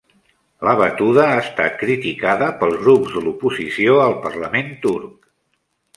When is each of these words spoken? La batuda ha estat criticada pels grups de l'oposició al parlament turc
La 0.67 0.71
batuda 0.79 1.25
ha 1.33 1.35
estat 1.41 1.75
criticada 1.83 2.49
pels 2.63 2.81
grups 2.87 3.13
de 3.19 3.23
l'oposició 3.31 4.03
al 4.07 4.17
parlament 4.25 4.77
turc 4.87 5.33